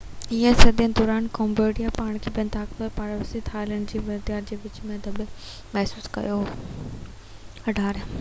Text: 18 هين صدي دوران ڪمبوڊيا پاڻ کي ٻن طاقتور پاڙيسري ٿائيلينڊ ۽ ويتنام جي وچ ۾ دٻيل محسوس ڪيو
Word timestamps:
18 0.29 0.35
هين 0.43 0.55
صدي 0.61 0.85
دوران 0.99 1.25
ڪمبوڊيا 1.37 1.91
پاڻ 1.97 2.07
کي 2.23 2.31
ٻن 2.37 2.47
طاقتور 2.55 2.89
پاڙيسري 2.95 3.41
ٿائيلينڊ 3.51 3.93
۽ 3.99 4.01
ويتنام 4.07 4.49
جي 4.53 4.57
وچ 4.63 4.81
۾ 4.93 4.97
دٻيل 5.09 5.29
محسوس 5.77 6.09
ڪيو 6.17 6.41